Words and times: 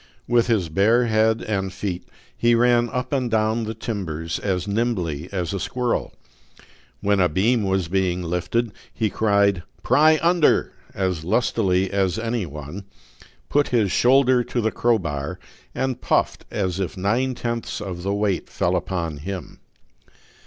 With 0.27 0.47
his 0.47 0.67
bare 0.67 1.05
head 1.05 1.43
and 1.43 1.71
feet 1.71 2.07
he 2.35 2.55
ran 2.55 2.89
up 2.89 3.13
and 3.13 3.29
down 3.29 3.65
the 3.65 3.75
timbers 3.75 4.39
as 4.39 4.67
nimbly 4.67 5.29
as 5.31 5.53
a 5.53 5.59
squirrel. 5.59 6.11
When 7.01 7.19
a 7.19 7.29
beam 7.29 7.61
was 7.61 7.87
being 7.87 8.23
lifted, 8.23 8.71
he 8.91 9.11
cried, 9.11 9.61
"Pry 9.83 10.17
under!" 10.23 10.73
as 10.95 11.23
lustily 11.23 11.91
as 11.91 12.17
any 12.17 12.47
one, 12.47 12.85
put 13.47 13.67
his 13.67 13.91
shoulder 13.91 14.43
to 14.43 14.59
the 14.59 14.71
crowbar, 14.71 15.37
and 15.75 16.01
puffed 16.01 16.45
as 16.49 16.79
if 16.79 16.97
nine 16.97 17.35
tenths 17.35 17.79
of 17.79 18.01
the 18.01 18.11
weight 18.11 18.49
fell 18.49 18.75
upon 18.75 19.17
him. 19.17 19.59